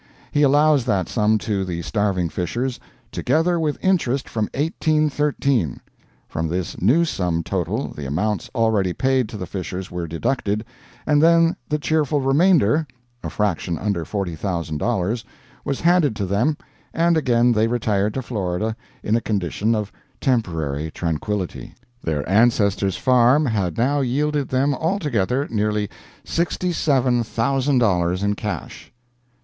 [0.31, 2.79] He allows that sum to the starving Fishers,
[3.11, 5.79] TOGETHER WITH INTEREST FROM 1813.
[6.27, 10.65] From this new sum total the amounts already paid to the Fishers were deducted,
[11.05, 12.87] and then the cheerful remainder
[13.23, 15.23] (a fraction under forty thousand dollars)
[15.63, 16.57] was handed to them,
[16.95, 21.75] and again they retired to Florida in a condition of temporary tranquillity.
[22.03, 25.91] Their ancestor's farm had now yielded them altogether nearly
[26.23, 28.91] sixty seven thousand dollars in cash.